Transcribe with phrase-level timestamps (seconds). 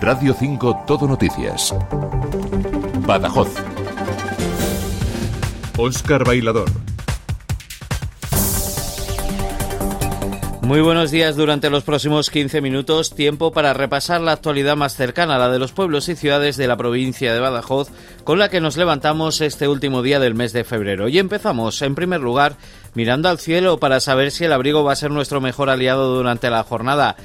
[0.00, 1.74] Radio 5 Todo Noticias.
[3.04, 3.52] Badajoz.
[5.76, 6.70] Óscar Bailador.
[10.62, 11.34] Muy buenos días.
[11.34, 15.72] Durante los próximos 15 minutos, tiempo para repasar la actualidad más cercana, la de los
[15.72, 17.88] pueblos y ciudades de la provincia de Badajoz,
[18.22, 21.08] con la que nos levantamos este último día del mes de febrero.
[21.08, 22.56] Y empezamos, en primer lugar,
[22.94, 26.50] mirando al cielo para saber si el abrigo va a ser nuestro mejor aliado durante
[26.50, 27.16] la jornada.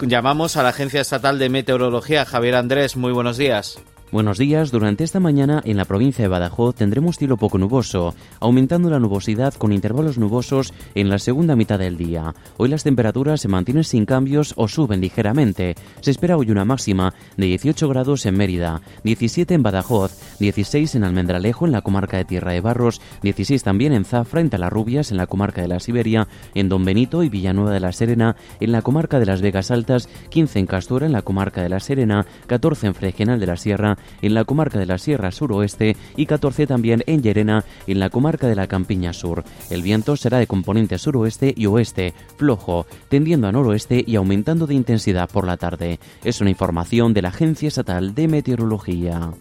[0.00, 2.24] Llamamos a la Agencia Estatal de Meteorología.
[2.24, 3.80] Javier Andrés, muy buenos días.
[4.10, 4.70] Buenos días.
[4.70, 9.52] Durante esta mañana en la provincia de Badajoz tendremos cielo poco nuboso, aumentando la nubosidad
[9.52, 12.34] con intervalos nubosos en la segunda mitad del día.
[12.56, 15.74] Hoy las temperaturas se mantienen sin cambios o suben ligeramente.
[16.00, 21.04] Se espera hoy una máxima de 18 grados en Mérida, 17 en Badajoz, 16 en
[21.04, 25.18] Almendralejo en la comarca de Tierra de Barros, 16 también en Zafra en Talarrubias en
[25.18, 28.80] la comarca de la Siberia, en Don Benito y Villanueva de la Serena en la
[28.80, 32.86] comarca de las Vegas Altas, 15 en Castora en la comarca de la Serena, 14
[32.86, 37.02] en Fregenal de la Sierra en la comarca de la Sierra Suroeste y 14 también
[37.06, 39.44] en Llerena, en la comarca de la Campiña Sur.
[39.70, 44.74] El viento será de componente suroeste y oeste, flojo, tendiendo a noroeste y aumentando de
[44.74, 45.98] intensidad por la tarde.
[46.24, 49.32] Es una información de la Agencia Estatal de Meteorología.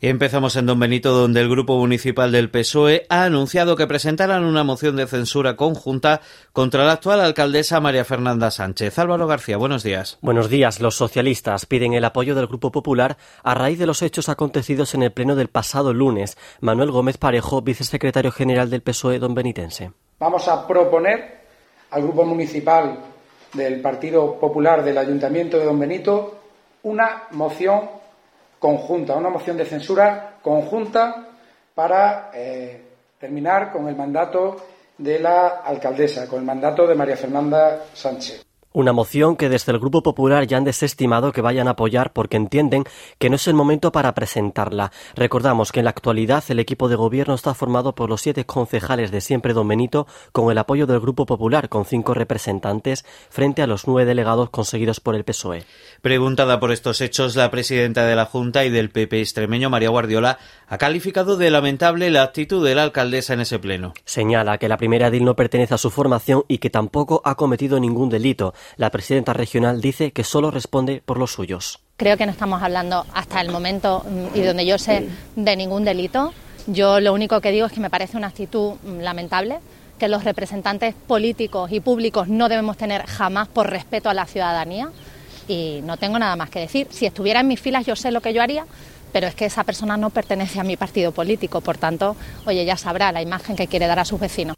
[0.00, 4.62] Empezamos en Don Benito, donde el Grupo Municipal del PSOE ha anunciado que presentarán una
[4.62, 6.20] moción de censura conjunta
[6.52, 8.96] contra la actual alcaldesa María Fernanda Sánchez.
[9.00, 10.18] Álvaro García, buenos días.
[10.20, 10.78] Buenos días.
[10.78, 15.02] Los socialistas piden el apoyo del Grupo Popular a raíz de los hechos acontecidos en
[15.02, 16.38] el pleno del pasado lunes.
[16.60, 19.90] Manuel Gómez Parejo, vicesecretario general del PSOE Don Benitense.
[20.20, 21.40] Vamos a proponer
[21.90, 23.00] al Grupo Municipal
[23.52, 26.38] del Partido Popular del Ayuntamiento de Don Benito
[26.84, 27.97] una moción
[28.58, 31.28] conjunta, una moción de censura conjunta
[31.74, 32.82] para eh,
[33.18, 34.56] terminar con el mandato
[34.96, 38.47] de la alcaldesa, con el mandato de María Fernanda Sánchez.
[38.78, 42.36] Una moción que desde el Grupo Popular ya han desestimado que vayan a apoyar porque
[42.36, 42.84] entienden
[43.18, 44.92] que no es el momento para presentarla.
[45.16, 49.10] Recordamos que en la actualidad el equipo de gobierno está formado por los siete concejales
[49.10, 53.66] de siempre Don Benito con el apoyo del Grupo Popular con cinco representantes frente a
[53.66, 55.64] los nueve delegados conseguidos por el PSOE.
[56.00, 60.38] Preguntada por estos hechos, la presidenta de la Junta y del PP extremeño, María Guardiola,
[60.68, 63.92] ha calificado de lamentable la actitud de la alcaldesa en ese pleno.
[64.04, 67.80] Señala que la primera edil no pertenece a su formación y que tampoco ha cometido
[67.80, 68.54] ningún delito.
[68.76, 71.80] La presidenta regional dice que solo responde por los suyos.
[71.96, 75.84] Creo que no estamos hablando hasta el momento mm, y donde yo sé de ningún
[75.84, 76.32] delito.
[76.66, 79.58] Yo lo único que digo es que me parece una actitud mm, lamentable
[79.98, 84.90] que los representantes políticos y públicos no debemos tener jamás por respeto a la ciudadanía
[85.48, 86.86] y no tengo nada más que decir.
[86.90, 88.64] Si estuviera en mis filas yo sé lo que yo haría,
[89.12, 92.76] pero es que esa persona no pertenece a mi partido político, por tanto, oye, ya
[92.76, 94.57] sabrá la imagen que quiere dar a sus vecinos.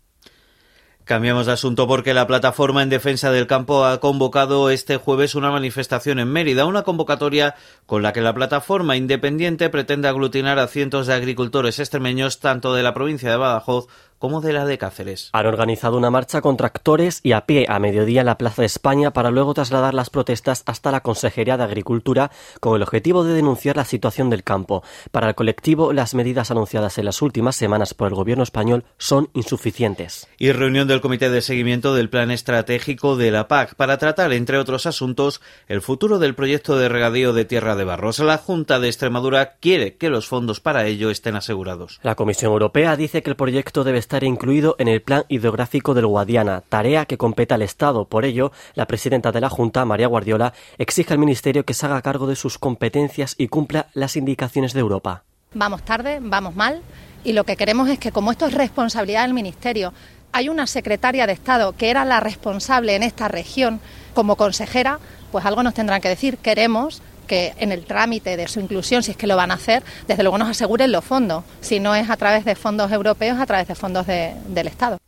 [1.11, 5.51] Cambiamos de asunto porque la plataforma en defensa del campo ha convocado este jueves una
[5.51, 11.09] manifestación en Mérida, una convocatoria con la que la plataforma independiente pretende aglutinar a cientos
[11.09, 13.89] de agricultores extremeños tanto de la provincia de Badajoz
[14.21, 15.31] como de la de Cáceres.
[15.33, 18.67] Han organizado una marcha con tractores y a pie a mediodía en la Plaza de
[18.67, 22.31] España para luego trasladar las protestas hasta la Consejería de Agricultura
[22.61, 24.85] con el objetivo de denunciar la situación del campo.
[25.11, 29.31] Para el colectivo, las medidas anunciadas en las últimas semanas por el gobierno español son
[29.33, 30.29] insuficientes.
[30.39, 34.59] Y reunión del Comité de Seguimiento del Plan Estratégico de la PAC para tratar, entre
[34.59, 38.19] otros asuntos, el futuro del proyecto de regadío de Tierra de Barros.
[38.19, 42.01] La Junta de Extremadura quiere que los fondos para ello estén asegurados.
[42.03, 46.07] La Comisión Europea dice que el proyecto debe estar incluido en el Plan Hidrográfico del
[46.07, 48.07] Guadiana, tarea que compete al Estado.
[48.07, 52.03] Por ello, la presidenta de la Junta, María Guardiola, exige al Ministerio que se haga
[52.03, 55.25] cargo de sus competencias y cumpla las indicaciones de Europa.
[55.55, 56.83] Vamos tarde, vamos mal,
[57.25, 59.93] y lo que queremos es que, como esto es responsabilidad del Ministerio,
[60.33, 63.81] hay una secretaria de Estado que era la responsable en esta región
[64.15, 65.01] como consejera,
[65.33, 66.39] pues algo nos tendrán que decir.
[66.39, 69.85] Queremos que en el trámite de su inclusión, si es que lo van a hacer,
[70.09, 71.45] desde luego nos aseguren los fondos.
[71.61, 74.99] Si no es a través de fondos europeos, a través de fondos del Estado.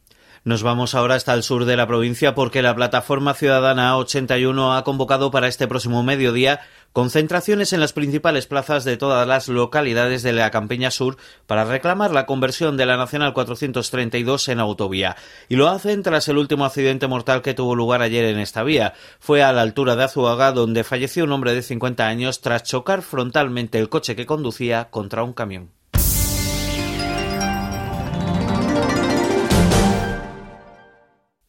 [0.45, 4.83] Nos vamos ahora hasta el sur de la provincia porque la plataforma ciudadana 81 ha
[4.83, 6.59] convocado para este próximo mediodía
[6.93, 11.17] concentraciones en las principales plazas de todas las localidades de la Campiña Sur
[11.47, 15.15] para reclamar la conversión de la Nacional 432 en autovía.
[15.49, 18.95] Y lo hacen tras el último accidente mortal que tuvo lugar ayer en esta vía.
[19.21, 23.03] Fue a la altura de Azuaga donde falleció un hombre de 50 años tras chocar
[23.03, 25.71] frontalmente el coche que conducía contra un camión.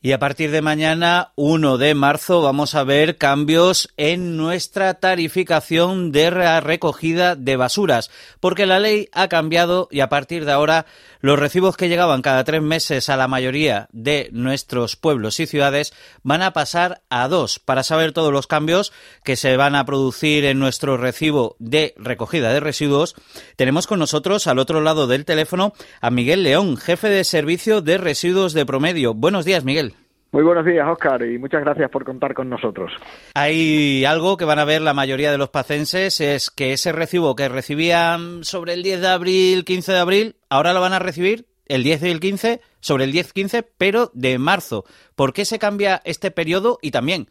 [0.06, 6.12] Y a partir de mañana, 1 de marzo, vamos a ver cambios en nuestra tarificación
[6.12, 6.30] de
[6.60, 8.12] recogida de basuras,
[8.42, 10.86] porque la ley ha cambiado y a partir de ahora
[11.24, 15.94] los recibos que llegaban cada tres meses a la mayoría de nuestros pueblos y ciudades
[16.22, 17.60] van a pasar a dos.
[17.60, 18.92] Para saber todos los cambios
[19.24, 23.16] que se van a producir en nuestro recibo de recogida de residuos,
[23.56, 27.98] tenemos con nosotros al otro lado del teléfono a Miguel León, jefe de servicio de
[27.98, 29.14] residuos de promedio.
[29.14, 29.96] Buenos días, Miguel.
[30.34, 32.92] Muy buenos días, Oscar, y muchas gracias por contar con nosotros.
[33.36, 37.36] Hay algo que van a ver la mayoría de los pacenses, es que ese recibo
[37.36, 41.46] que recibían sobre el 10 de abril, 15 de abril, ahora lo van a recibir
[41.68, 44.86] el 10 y el 15, sobre el 10-15, pero de marzo.
[45.16, 46.80] ¿Por qué se cambia este periodo?
[46.82, 47.30] Y también,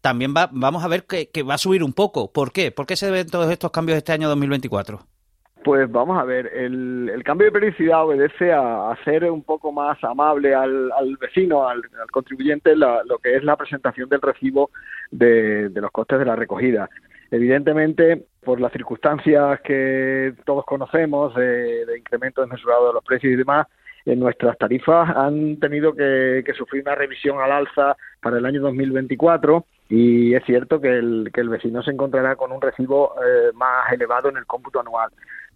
[0.00, 2.32] también va, vamos a ver que, que va a subir un poco.
[2.32, 2.70] ¿Por qué?
[2.70, 5.04] ¿Por qué se ven todos estos cambios este año 2024?
[5.66, 10.54] Pues vamos a ver, el, cambio de periodicidad obedece a, hacer un poco más amable
[10.54, 11.82] al, vecino, al,
[12.12, 14.70] contribuyente, lo que es la presentación del recibo
[15.10, 16.88] de, los costes de la recogida.
[17.32, 23.66] Evidentemente, por las circunstancias que todos conocemos de, incremento desmesurado de los precios y demás,
[24.04, 29.66] en nuestras tarifas han tenido que, sufrir una revisión al alza para el año 2024
[29.88, 33.92] y es cierto que el, que el vecino se encontrará con un recibo eh, más
[33.92, 35.10] elevado en el cómputo anual.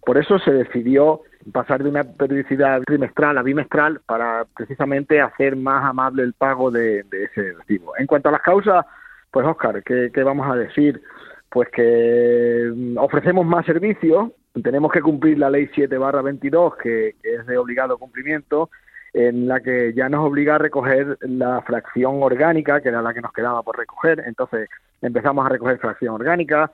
[0.05, 1.21] Por eso se decidió
[1.51, 7.05] pasar de una periodicidad trimestral a bimestral para precisamente hacer más amable el pago de,
[7.11, 7.93] ese recibo.
[7.97, 8.85] En cuanto a las causas,
[9.29, 11.01] pues Oscar, ¿qué, vamos a decir?
[11.49, 14.31] Pues que mm, ofrecemos más servicios,
[14.63, 18.69] tenemos que cumplir la ley 7 barra 22, que, que es de obligado cumplimiento,
[19.13, 23.21] en la que ya nos obliga a recoger la fracción orgánica, que era la que
[23.21, 24.23] nos quedaba por recoger.
[24.25, 24.69] Entonces
[25.01, 26.71] empezamos a recoger fracción orgánica,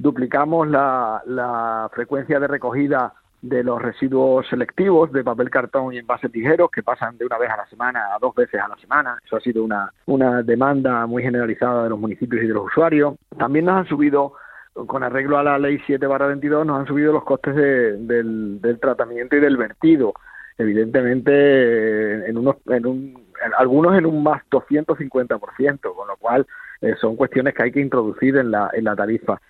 [0.00, 3.12] duplicamos la, frecuencia de recogida
[3.42, 7.50] de los residuos selectivos de papel, cartón y envases ligeros que pasan de una vez
[7.50, 9.18] a la semana a dos veces a la semana.
[9.24, 13.14] Eso ha sido una, una demanda muy generalizada de los municipios y de los usuarios.
[13.38, 14.34] También nos han subido,
[14.74, 19.36] con arreglo a la ley 7 22, nos han subido los costes del, del tratamiento
[19.36, 20.12] y del vertido.
[20.58, 26.46] Evidentemente, en, unos, en un, algunos en un más 250%, con lo cual
[26.82, 29.40] eh, son cuestiones que hay que introducir en la, en la tarifa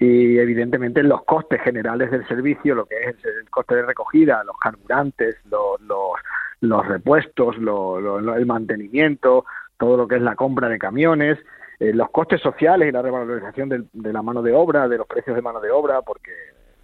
[0.00, 4.56] y evidentemente los costes generales del servicio, lo que es el coste de recogida, los
[4.58, 5.78] carburantes, los,
[6.62, 9.44] los, repuestos, el mantenimiento,
[9.78, 11.38] todo lo que es la compra de camiones,
[11.78, 15.36] eh, los costes sociales y la revalorización de, la mano de obra, de los precios
[15.36, 16.32] de mano de obra, porque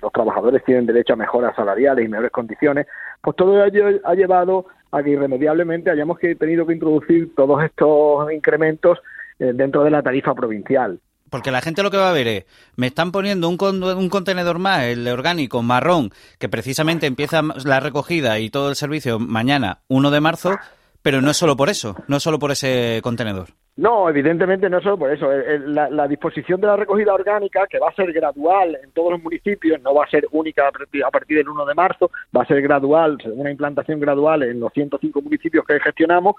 [0.03, 2.87] los trabajadores tienen derecho a mejoras salariales y mejores condiciones,
[3.23, 8.99] pues todo ello ha llevado a que irremediablemente hayamos tenido que introducir todos estos incrementos
[9.39, 11.01] eh, dentro de la tarifa provincial.
[11.31, 12.45] Porque la gente lo que va a ver es,
[12.77, 18.39] me están poniendo un, un contenedor más, el orgánico marrón, que precisamente empieza la recogida
[18.39, 20.57] y todo el servicio mañana, 1 de marzo,
[21.03, 23.49] pero no es solo por eso, no es solo por ese contenedor.
[23.77, 25.31] No, evidentemente no es solo por eso.
[25.31, 29.81] La, disposición de la recogida orgánica, que va a ser gradual en todos los municipios,
[29.83, 33.19] no va a ser única a partir del 1 de marzo, va a ser gradual,
[33.35, 36.37] una implantación gradual en los 105 municipios que gestionamos,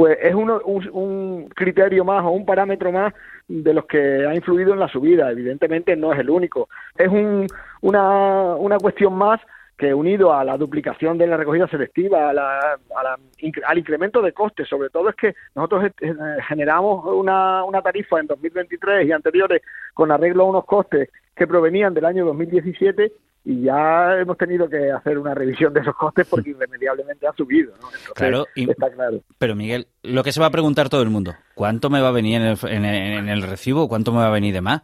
[0.00, 3.12] pues es un, criterio más o un parámetro más
[3.46, 5.30] de los que ha influido en la subida.
[5.30, 6.70] Evidentemente no es el único.
[6.96, 7.08] Es
[7.82, 9.42] una, una cuestión más
[9.76, 15.10] que unido a la duplicación de la recogida selectiva, al incremento de costes, sobre todo
[15.10, 16.14] es que nosotros eh,
[16.48, 19.60] generamos una, una tarifa en 2023 y anteriores
[19.92, 23.12] con arreglo a unos costes que provenían del año 2017
[23.44, 27.72] y ya hemos tenido que hacer una revisión de esos costes porque irremediablemente ha subido.
[27.80, 27.88] ¿no?
[28.14, 29.20] claro, está claro.
[29.38, 32.12] Pero Miguel, lo que se va a preguntar todo el mundo, ¿cuánto me va a
[32.12, 33.88] venir en el, en el, recibo?
[33.88, 34.82] ¿Cuánto me va a venir de más?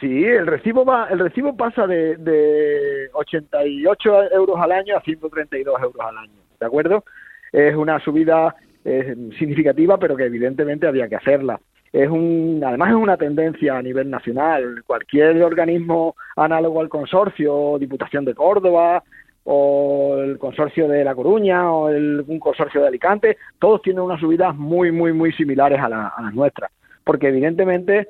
[0.00, 5.82] Sí, el recibo va, el recibo pasa de, de 88 euros al año a 132
[5.82, 7.04] euros al año, ¿de acuerdo?
[7.52, 8.54] Es una subida
[8.84, 11.60] eh, significativa, pero que evidentemente había que hacerla
[11.94, 14.82] es un, además es una tendencia a nivel nacional.
[14.84, 19.04] Cualquier organismo análogo al consorcio, Diputación de Córdoba,
[19.44, 24.18] o el consorcio de La Coruña, o el, un consorcio de Alicante, todos tienen unas
[24.18, 26.72] subidas muy, muy, muy similares a, a las nuestras.
[27.04, 28.08] Porque evidentemente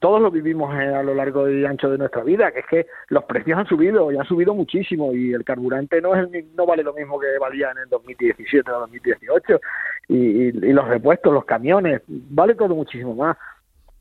[0.00, 3.24] todos lo vivimos a lo largo y ancho de nuestra vida, que es que los
[3.24, 6.92] precios han subido y han subido muchísimo y el carburante no es no vale lo
[6.94, 9.60] mismo que valía en el 2017 o 2018
[10.08, 13.36] y, y, los repuestos, los camiones, vale todo muchísimo más.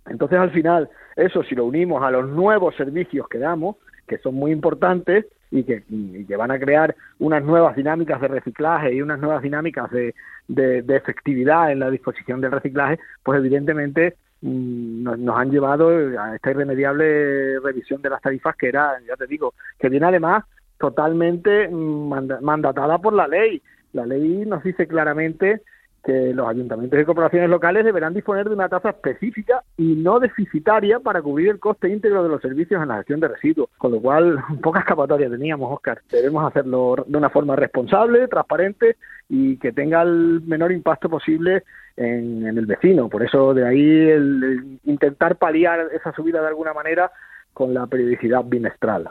[0.07, 3.77] Entonces al final eso si lo unimos a los nuevos servicios que damos,
[4.07, 5.83] que son muy importantes y que,
[6.27, 10.13] que van a crear unas nuevas dinámicas de reciclaje y unas nuevas dinámicas de,
[10.47, 14.15] de, de efectividad en la disposición del reciclaje, pues evidentemente
[14.45, 19.25] Mm, nos, han llevado a esta irremediable revisión de las tarifas que era, ya te
[19.25, 20.43] digo, que viene además
[20.77, 23.59] totalmente mandatada por la ley.
[23.93, 25.63] La ley nos dice claramente
[26.05, 30.99] que los ayuntamientos y corporaciones locales deberán disponer de una tasa específica y no deficitaria
[30.99, 33.99] para cubrir el coste íntegro de los servicios en la gestión de residuos, con lo
[33.99, 36.01] cual poca escapatoria teníamos, Oscar.
[36.11, 38.97] Debemos hacerlo de una forma responsable, transparente
[39.27, 41.63] y que tenga el menor impacto posible
[41.97, 43.09] en, el vecino.
[43.09, 47.11] Por eso de ahí el intentar paliar esa subida de alguna manera
[47.53, 49.09] con la periodicidad bimestral.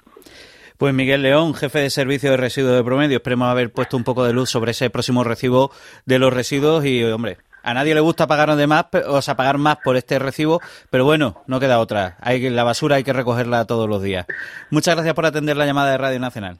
[0.84, 4.22] Pues Miguel León, jefe de servicio de residuos de promedio, esperemos haber puesto un poco
[4.22, 5.70] de luz sobre ese próximo recibo
[6.04, 9.96] de los residuos y, hombre, a nadie le gusta pagar más, o pagar más por
[9.96, 10.60] este recibo,
[10.90, 12.18] pero bueno, no queda otra.
[12.22, 14.26] La basura hay que recogerla todos los días.
[14.70, 16.58] Muchas gracias por atender la llamada de Radio Nacional.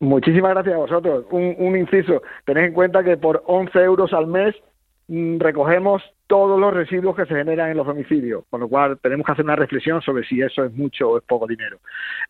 [0.00, 1.24] Muchísimas gracias a vosotros.
[1.30, 4.52] Un, un inciso, tened en cuenta que por 11 euros al mes
[5.06, 9.26] mm, recogemos todos los residuos que se generan en los homicidios, con lo cual tenemos
[9.26, 11.78] que hacer una reflexión sobre si eso es mucho o es poco dinero.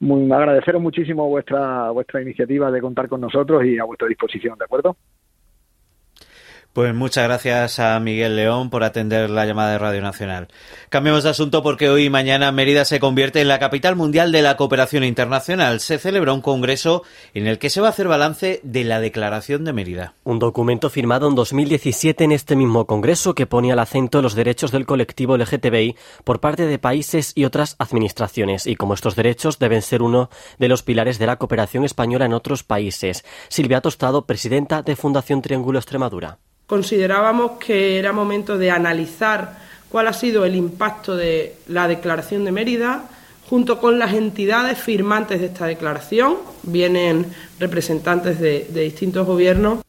[0.01, 4.65] Muy, agradeceros muchísimo vuestra vuestra iniciativa de contar con nosotros y a vuestra disposición, ¿de
[4.65, 4.97] acuerdo?
[6.75, 10.49] Pues muchas gracias a Miguel León por atender la llamada de Radio Nacional.
[10.89, 14.43] Cambiamos de asunto porque hoy y mañana Mérida se convierte en la capital mundial de
[14.43, 15.79] la cooperación internacional.
[15.79, 19.65] Se celebra un congreso en el que se va a hacer balance de la Declaración
[19.65, 20.15] de Mérida.
[20.25, 24.35] Un documento firmado en 2017 en este mismo congreso que ponía el acento en los
[24.35, 29.61] derechos del colectivo LGTBI por parte de países y otras administraciones y como estos derechos
[29.61, 30.29] deben ser uno
[30.59, 33.25] de los pilares de la cooperación española en otros países.
[33.47, 40.13] Silvia Tostado, presidenta de Fundación Triángulo Extremadura considerábamos que era momento de analizar cuál ha
[40.13, 43.05] sido el impacto de la Declaración de Mérida
[43.49, 46.39] junto con las entidades firmantes de esta declaración.
[46.63, 47.27] Vienen
[47.61, 49.84] representantes de, distintos gobiernos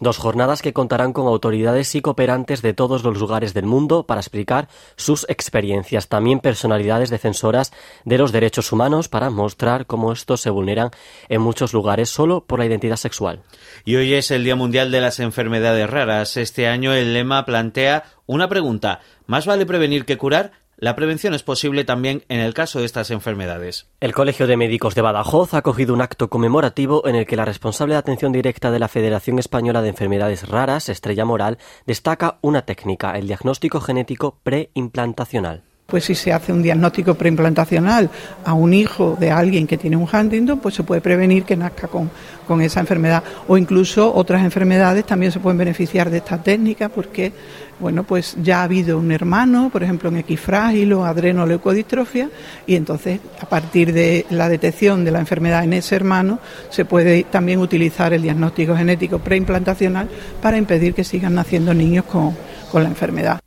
[0.00, 4.20] Dos jornadas que contarán con autoridades y cooperantes de todos los lugares del mundo para
[4.20, 7.72] explicar sus experiencias, también personalidades defensoras
[8.04, 10.90] de los derechos humanos para mostrar cómo estos se vulneran
[11.28, 13.42] en muchos lugares solo por la identidad sexual.
[13.84, 16.36] Y hoy es el Día Mundial de las Enfermedades Raras.
[16.36, 20.63] Este año el lema plantea una pregunta, ¿más vale prevenir que curar?
[20.76, 23.86] La prevención es posible también en el caso de estas enfermedades.
[24.00, 27.44] El Colegio de Médicos de Badajoz ha acogido un acto conmemorativo en el que la
[27.44, 32.62] responsable de atención directa de la Federación Española de Enfermedades Raras, Estrella Moral, destaca una
[32.62, 38.10] técnica, el diagnóstico genético preimplantacional pues si se hace un diagnóstico preimplantacional
[38.44, 41.88] a un hijo de alguien que tiene un Huntington, pues se puede prevenir que nazca
[41.88, 42.10] con,
[42.46, 43.22] con esa enfermedad.
[43.48, 47.32] O incluso otras enfermedades también se pueden beneficiar de esta técnica porque,
[47.78, 52.30] bueno, pues ya ha habido un hermano, por ejemplo, en equifrágil o adrenoleucodistrofia,
[52.66, 56.38] y entonces a partir de la detección de la enfermedad en ese hermano
[56.70, 60.08] se puede también utilizar el diagnóstico genético preimplantacional
[60.40, 62.34] para impedir que sigan naciendo niños con,
[62.72, 63.43] con la enfermedad.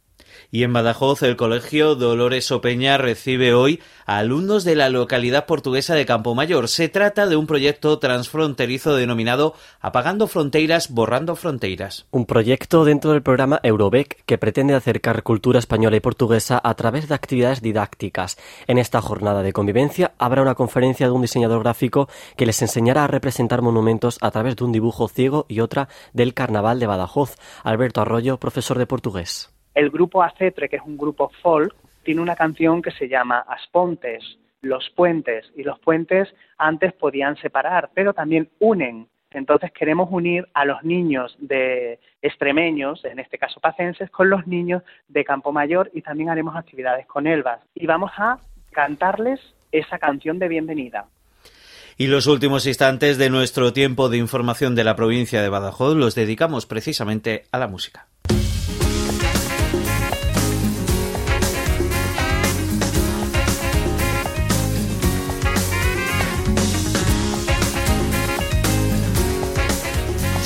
[0.50, 5.94] Y en Badajoz, el colegio Dolores Opeña recibe hoy a alumnos de la localidad portuguesa
[5.94, 6.70] de Campomayor.
[6.70, 12.06] Se trata de un proyecto transfronterizo denominado Apagando Fronteras, Borrando Fronteras.
[12.12, 17.10] Un proyecto dentro del programa Eurobec que pretende acercar cultura española y portuguesa a través
[17.10, 18.38] de actividades didácticas.
[18.68, 23.04] En esta jornada de convivencia habrá una conferencia de un diseñador gráfico que les enseñará
[23.04, 27.36] a representar monumentos a través de un dibujo ciego y otra del Carnaval de Badajoz.
[27.64, 29.50] Alberto Arroyo, profesor de portugués.
[29.78, 34.24] El grupo Acetre, que es un grupo folk, tiene una canción que se llama Aspontes,
[34.62, 39.08] los puentes, y los puentes antes podían separar, pero también unen.
[39.30, 44.82] Entonces queremos unir a los niños de extremeños, en este caso pacenses, con los niños
[45.10, 47.60] de Campo Mayor y también haremos actividades con Elvas.
[47.76, 48.40] Y vamos a
[48.72, 49.40] cantarles
[49.72, 51.06] esa canción de bienvenida.
[51.98, 56.16] Y los últimos instantes de nuestro tiempo de información de la provincia de Badajoz los
[56.16, 58.08] dedicamos precisamente a la música.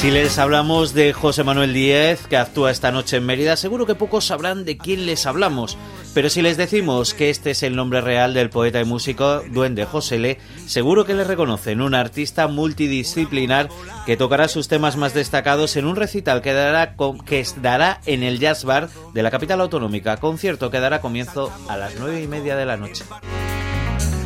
[0.01, 3.93] Si les hablamos de José Manuel Díez, que actúa esta noche en Mérida, seguro que
[3.93, 5.77] pocos sabrán de quién les hablamos.
[6.15, 9.85] Pero si les decimos que este es el nombre real del poeta y músico Duende
[9.85, 13.69] José Le, seguro que le reconocen, un artista multidisciplinar
[14.07, 18.39] que tocará sus temas más destacados en un recital que dará, que dará en el
[18.39, 22.55] Jazz Bar de la capital autonómica, concierto que dará comienzo a las nueve y media
[22.55, 23.03] de la noche.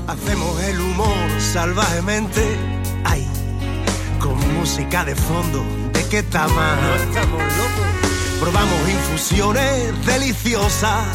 [0.08, 2.85] Hacemos el humor salvajemente
[4.66, 6.82] música de fondo, ¿de qué tamaño?
[6.82, 8.40] No estamos locos.
[8.40, 11.06] Probamos infusiones deliciosas,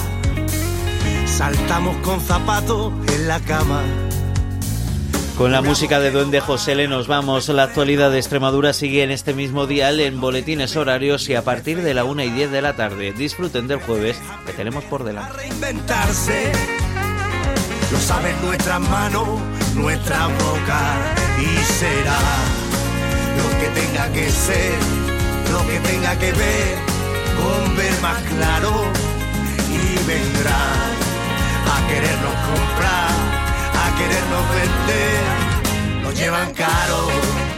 [1.26, 3.82] saltamos con zapatos en la cama.
[5.36, 7.48] Con la música de Duende José le nos vamos.
[7.48, 11.82] La actualidad de Extremadura sigue en este mismo dial en boletines horarios y a partir
[11.82, 13.12] de la 1 y 10 de la tarde.
[13.12, 14.16] Disfruten del jueves
[14.46, 15.32] que tenemos por delante.
[15.36, 16.52] Reinventarse,
[17.90, 19.26] lo saben nuestras manos,
[19.74, 22.69] nuestra boca y será
[23.38, 24.78] lo que tenga que ser,
[25.52, 26.76] lo que tenga que ver,
[27.38, 28.72] con ver más claro.
[29.70, 30.90] Y vendrán
[31.74, 33.12] a querernos comprar,
[33.82, 37.49] a querernos vender, nos llevan caro